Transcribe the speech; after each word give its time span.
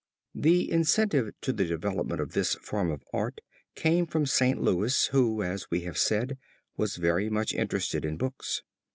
The 0.33 0.71
incentive 0.71 1.31
to 1.41 1.53
the 1.53 1.63
development 1.63 2.21
of 2.21 2.31
this 2.31 2.55
form 2.55 2.89
of 2.89 3.03
art 3.13 3.39
came 3.75 4.07
from 4.07 4.25
St. 4.25 4.59
Louis 4.59 5.05
who, 5.11 5.43
as 5.43 5.69
we 5.69 5.81
have 5.81 5.99
said, 5.99 6.39
was 6.75 6.95
very 6.95 7.29
much 7.29 7.53
interested 7.53 8.03
in 8.03 8.17
books. 8.17 8.63